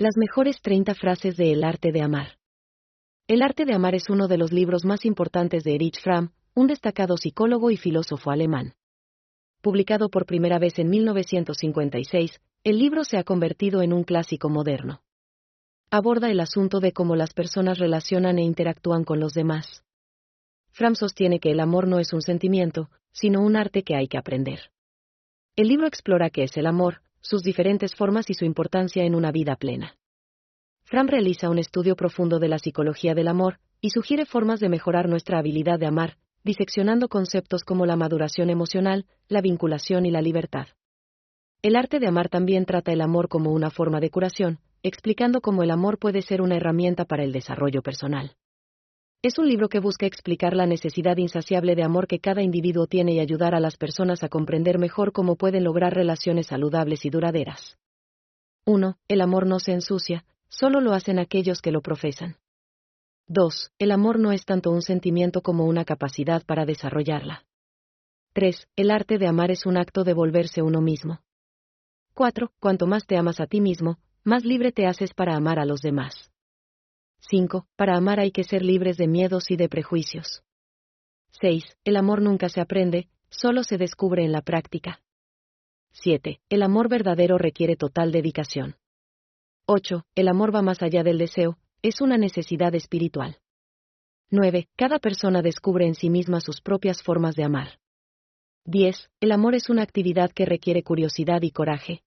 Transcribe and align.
Las 0.00 0.16
mejores 0.16 0.62
30 0.62 0.94
frases 0.94 1.36
de 1.36 1.52
El 1.52 1.62
arte 1.62 1.92
de 1.92 2.00
amar. 2.00 2.38
El 3.28 3.42
arte 3.42 3.66
de 3.66 3.74
amar 3.74 3.94
es 3.94 4.08
uno 4.08 4.28
de 4.28 4.38
los 4.38 4.50
libros 4.50 4.86
más 4.86 5.04
importantes 5.04 5.62
de 5.62 5.74
Erich 5.74 6.00
Fromm, 6.00 6.30
un 6.54 6.68
destacado 6.68 7.18
psicólogo 7.18 7.70
y 7.70 7.76
filósofo 7.76 8.30
alemán. 8.30 8.72
Publicado 9.60 10.08
por 10.08 10.24
primera 10.24 10.58
vez 10.58 10.78
en 10.78 10.88
1956, 10.88 12.40
el 12.64 12.78
libro 12.78 13.04
se 13.04 13.18
ha 13.18 13.24
convertido 13.24 13.82
en 13.82 13.92
un 13.92 14.04
clásico 14.04 14.48
moderno. 14.48 15.02
Aborda 15.90 16.30
el 16.30 16.40
asunto 16.40 16.80
de 16.80 16.92
cómo 16.92 17.14
las 17.14 17.34
personas 17.34 17.78
relacionan 17.78 18.38
e 18.38 18.42
interactúan 18.42 19.04
con 19.04 19.20
los 19.20 19.34
demás. 19.34 19.84
Fram 20.70 20.94
sostiene 20.94 21.40
que 21.40 21.50
el 21.50 21.60
amor 21.60 21.86
no 21.86 21.98
es 21.98 22.14
un 22.14 22.22
sentimiento, 22.22 22.88
sino 23.12 23.42
un 23.42 23.54
arte 23.54 23.82
que 23.82 23.96
hay 23.96 24.08
que 24.08 24.16
aprender. 24.16 24.70
El 25.56 25.68
libro 25.68 25.86
explora 25.86 26.30
qué 26.30 26.44
es 26.44 26.56
el 26.56 26.66
amor, 26.66 27.02
sus 27.20 27.42
diferentes 27.42 27.94
formas 27.94 28.30
y 28.30 28.34
su 28.34 28.44
importancia 28.44 29.04
en 29.04 29.14
una 29.14 29.32
vida 29.32 29.56
plena. 29.56 29.96
Fram 30.84 31.06
realiza 31.06 31.50
un 31.50 31.58
estudio 31.58 31.94
profundo 31.96 32.38
de 32.38 32.48
la 32.48 32.58
psicología 32.58 33.14
del 33.14 33.28
amor 33.28 33.58
y 33.80 33.90
sugiere 33.90 34.26
formas 34.26 34.60
de 34.60 34.68
mejorar 34.68 35.08
nuestra 35.08 35.38
habilidad 35.38 35.78
de 35.78 35.86
amar, 35.86 36.16
diseccionando 36.42 37.08
conceptos 37.08 37.64
como 37.64 37.86
la 37.86 37.96
maduración 37.96 38.50
emocional, 38.50 39.06
la 39.28 39.40
vinculación 39.40 40.06
y 40.06 40.10
la 40.10 40.22
libertad. 40.22 40.66
El 41.62 41.76
arte 41.76 42.00
de 42.00 42.08
amar 42.08 42.28
también 42.28 42.64
trata 42.64 42.92
el 42.92 43.02
amor 43.02 43.28
como 43.28 43.52
una 43.52 43.70
forma 43.70 44.00
de 44.00 44.10
curación, 44.10 44.58
explicando 44.82 45.40
cómo 45.40 45.62
el 45.62 45.70
amor 45.70 45.98
puede 45.98 46.22
ser 46.22 46.40
una 46.40 46.56
herramienta 46.56 47.04
para 47.04 47.22
el 47.22 47.32
desarrollo 47.32 47.82
personal. 47.82 48.36
Es 49.22 49.38
un 49.38 49.48
libro 49.48 49.68
que 49.68 49.80
busca 49.80 50.06
explicar 50.06 50.56
la 50.56 50.64
necesidad 50.64 51.18
insaciable 51.18 51.74
de 51.74 51.82
amor 51.82 52.06
que 52.06 52.20
cada 52.20 52.42
individuo 52.42 52.86
tiene 52.86 53.12
y 53.12 53.20
ayudar 53.20 53.54
a 53.54 53.60
las 53.60 53.76
personas 53.76 54.22
a 54.24 54.30
comprender 54.30 54.78
mejor 54.78 55.12
cómo 55.12 55.36
pueden 55.36 55.64
lograr 55.64 55.92
relaciones 55.92 56.46
saludables 56.46 57.04
y 57.04 57.10
duraderas. 57.10 57.76
1. 58.64 58.96
El 59.08 59.20
amor 59.20 59.46
no 59.46 59.58
se 59.58 59.72
ensucia, 59.72 60.24
solo 60.48 60.80
lo 60.80 60.94
hacen 60.94 61.18
aquellos 61.18 61.60
que 61.60 61.70
lo 61.70 61.82
profesan. 61.82 62.36
2. 63.26 63.72
El 63.78 63.90
amor 63.90 64.18
no 64.18 64.32
es 64.32 64.46
tanto 64.46 64.70
un 64.70 64.80
sentimiento 64.80 65.42
como 65.42 65.66
una 65.66 65.84
capacidad 65.84 66.42
para 66.46 66.64
desarrollarla. 66.64 67.44
3. 68.32 68.68
El 68.74 68.90
arte 68.90 69.18
de 69.18 69.26
amar 69.26 69.50
es 69.50 69.66
un 69.66 69.76
acto 69.76 70.02
de 70.02 70.14
volverse 70.14 70.62
uno 70.62 70.80
mismo. 70.80 71.20
4. 72.14 72.52
Cuanto 72.58 72.86
más 72.86 73.06
te 73.06 73.18
amas 73.18 73.38
a 73.40 73.46
ti 73.46 73.60
mismo, 73.60 73.98
más 74.24 74.46
libre 74.46 74.72
te 74.72 74.86
haces 74.86 75.12
para 75.12 75.36
amar 75.36 75.58
a 75.58 75.66
los 75.66 75.82
demás. 75.82 76.19
5. 77.30 77.64
Para 77.76 77.96
amar 77.96 78.18
hay 78.18 78.32
que 78.32 78.42
ser 78.42 78.62
libres 78.62 78.96
de 78.96 79.06
miedos 79.06 79.52
y 79.52 79.56
de 79.56 79.68
prejuicios. 79.68 80.42
6. 81.40 81.64
El 81.84 81.96
amor 81.96 82.22
nunca 82.22 82.48
se 82.48 82.60
aprende, 82.60 83.08
solo 83.28 83.62
se 83.62 83.78
descubre 83.78 84.24
en 84.24 84.32
la 84.32 84.42
práctica. 84.42 85.00
7. 85.92 86.40
El 86.48 86.62
amor 86.64 86.88
verdadero 86.88 87.38
requiere 87.38 87.76
total 87.76 88.10
dedicación. 88.10 88.74
8. 89.66 90.04
El 90.16 90.26
amor 90.26 90.52
va 90.52 90.62
más 90.62 90.82
allá 90.82 91.04
del 91.04 91.18
deseo, 91.18 91.56
es 91.82 92.00
una 92.00 92.18
necesidad 92.18 92.74
espiritual. 92.74 93.38
9. 94.30 94.68
Cada 94.76 94.98
persona 94.98 95.40
descubre 95.40 95.86
en 95.86 95.94
sí 95.94 96.10
misma 96.10 96.40
sus 96.40 96.60
propias 96.60 97.00
formas 97.00 97.36
de 97.36 97.44
amar. 97.44 97.78
10. 98.64 99.08
El 99.20 99.30
amor 99.30 99.54
es 99.54 99.70
una 99.70 99.82
actividad 99.82 100.32
que 100.32 100.46
requiere 100.46 100.82
curiosidad 100.82 101.42
y 101.42 101.52
coraje. 101.52 102.02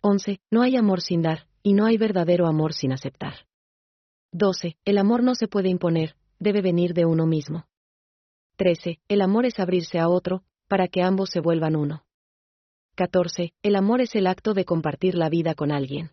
11. 0.00 0.38
No 0.52 0.62
hay 0.62 0.76
amor 0.76 1.00
sin 1.00 1.22
dar, 1.22 1.48
y 1.64 1.72
no 1.74 1.86
hay 1.86 1.96
verdadero 1.98 2.46
amor 2.46 2.72
sin 2.72 2.92
aceptar. 2.92 3.48
12. 4.32 4.76
El 4.84 4.98
amor 4.98 5.22
no 5.22 5.34
se 5.34 5.48
puede 5.48 5.68
imponer, 5.68 6.14
debe 6.38 6.60
venir 6.60 6.92
de 6.92 7.06
uno 7.06 7.26
mismo. 7.26 7.66
13. 8.56 9.00
El 9.08 9.22
amor 9.22 9.46
es 9.46 9.58
abrirse 9.58 9.98
a 9.98 10.08
otro, 10.08 10.42
para 10.66 10.88
que 10.88 11.02
ambos 11.02 11.30
se 11.30 11.40
vuelvan 11.40 11.76
uno. 11.76 12.04
14. 12.96 13.52
El 13.62 13.76
amor 13.76 14.00
es 14.00 14.14
el 14.14 14.26
acto 14.26 14.54
de 14.54 14.64
compartir 14.64 15.14
la 15.14 15.28
vida 15.28 15.54
con 15.54 15.72
alguien. 15.72 16.10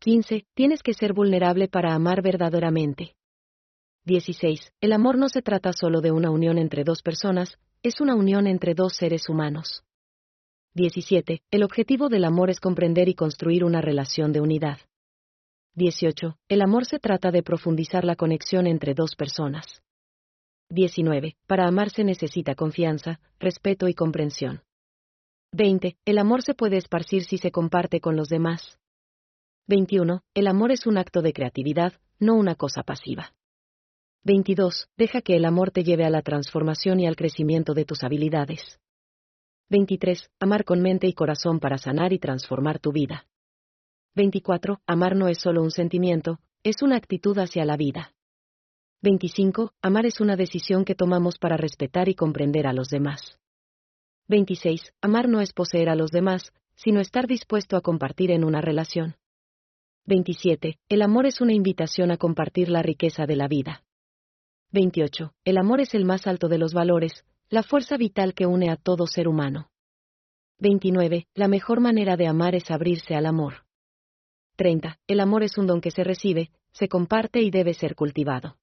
15. 0.00 0.44
Tienes 0.54 0.82
que 0.82 0.92
ser 0.92 1.12
vulnerable 1.12 1.68
para 1.68 1.94
amar 1.94 2.20
verdaderamente. 2.20 3.16
16. 4.04 4.72
El 4.80 4.92
amor 4.92 5.16
no 5.16 5.28
se 5.30 5.40
trata 5.40 5.72
solo 5.72 6.02
de 6.02 6.10
una 6.10 6.30
unión 6.30 6.58
entre 6.58 6.84
dos 6.84 7.00
personas, 7.00 7.58
es 7.82 8.00
una 8.00 8.14
unión 8.14 8.46
entre 8.46 8.74
dos 8.74 8.96
seres 8.96 9.28
humanos. 9.28 9.82
17. 10.74 11.42
El 11.50 11.62
objetivo 11.62 12.08
del 12.08 12.24
amor 12.24 12.50
es 12.50 12.60
comprender 12.60 13.08
y 13.08 13.14
construir 13.14 13.64
una 13.64 13.80
relación 13.80 14.32
de 14.32 14.40
unidad. 14.40 14.78
18. 15.76 16.38
El 16.48 16.62
amor 16.62 16.86
se 16.86 17.00
trata 17.00 17.32
de 17.32 17.42
profundizar 17.42 18.04
la 18.04 18.14
conexión 18.14 18.68
entre 18.68 18.94
dos 18.94 19.16
personas. 19.16 19.82
19. 20.70 21.36
Para 21.48 21.66
amar 21.66 21.90
se 21.90 22.04
necesita 22.04 22.54
confianza, 22.54 23.20
respeto 23.40 23.88
y 23.88 23.94
comprensión. 23.94 24.62
20. 25.52 25.96
El 26.04 26.18
amor 26.18 26.42
se 26.42 26.54
puede 26.54 26.76
esparcir 26.76 27.24
si 27.24 27.38
se 27.38 27.50
comparte 27.50 28.00
con 28.00 28.14
los 28.14 28.28
demás. 28.28 28.78
21. 29.66 30.22
El 30.34 30.46
amor 30.46 30.70
es 30.70 30.86
un 30.86 30.96
acto 30.96 31.22
de 31.22 31.32
creatividad, 31.32 31.94
no 32.20 32.36
una 32.36 32.54
cosa 32.54 32.84
pasiva. 32.84 33.34
22. 34.22 34.88
Deja 34.96 35.22
que 35.22 35.34
el 35.34 35.44
amor 35.44 35.72
te 35.72 35.82
lleve 35.82 36.04
a 36.04 36.10
la 36.10 36.22
transformación 36.22 37.00
y 37.00 37.08
al 37.08 37.16
crecimiento 37.16 37.74
de 37.74 37.84
tus 37.84 38.04
habilidades. 38.04 38.78
23. 39.70 40.30
Amar 40.38 40.64
con 40.64 40.82
mente 40.82 41.08
y 41.08 41.14
corazón 41.14 41.58
para 41.58 41.78
sanar 41.78 42.12
y 42.12 42.20
transformar 42.20 42.78
tu 42.78 42.92
vida. 42.92 43.26
24. 44.16 44.80
Amar 44.86 45.16
no 45.16 45.26
es 45.26 45.38
solo 45.38 45.60
un 45.62 45.72
sentimiento, 45.72 46.38
es 46.62 46.82
una 46.82 46.96
actitud 46.96 47.36
hacia 47.38 47.64
la 47.64 47.76
vida. 47.76 48.12
25. 49.02 49.72
Amar 49.82 50.06
es 50.06 50.20
una 50.20 50.36
decisión 50.36 50.84
que 50.84 50.94
tomamos 50.94 51.38
para 51.38 51.56
respetar 51.56 52.08
y 52.08 52.14
comprender 52.14 52.68
a 52.68 52.72
los 52.72 52.88
demás. 52.88 53.38
26. 54.28 54.94
Amar 55.00 55.28
no 55.28 55.40
es 55.40 55.52
poseer 55.52 55.88
a 55.88 55.96
los 55.96 56.12
demás, 56.12 56.52
sino 56.76 57.00
estar 57.00 57.26
dispuesto 57.26 57.76
a 57.76 57.80
compartir 57.80 58.30
en 58.30 58.44
una 58.44 58.60
relación. 58.60 59.16
27. 60.06 60.78
El 60.88 61.02
amor 61.02 61.26
es 61.26 61.40
una 61.40 61.52
invitación 61.52 62.12
a 62.12 62.16
compartir 62.16 62.68
la 62.68 62.82
riqueza 62.82 63.26
de 63.26 63.34
la 63.34 63.48
vida. 63.48 63.82
28. 64.70 65.34
El 65.44 65.58
amor 65.58 65.80
es 65.80 65.92
el 65.94 66.04
más 66.04 66.28
alto 66.28 66.48
de 66.48 66.58
los 66.58 66.72
valores, 66.72 67.24
la 67.48 67.64
fuerza 67.64 67.96
vital 67.96 68.32
que 68.32 68.46
une 68.46 68.70
a 68.70 68.76
todo 68.76 69.08
ser 69.08 69.26
humano. 69.26 69.70
29. 70.60 71.26
La 71.34 71.48
mejor 71.48 71.80
manera 71.80 72.16
de 72.16 72.28
amar 72.28 72.54
es 72.54 72.70
abrirse 72.70 73.16
al 73.16 73.26
amor. 73.26 73.63
30. 74.56 74.98
El 75.06 75.20
amor 75.20 75.42
es 75.42 75.58
un 75.58 75.66
don 75.66 75.80
que 75.80 75.90
se 75.90 76.04
recibe, 76.04 76.50
se 76.72 76.88
comparte 76.88 77.40
y 77.40 77.50
debe 77.50 77.74
ser 77.74 77.94
cultivado. 77.94 78.56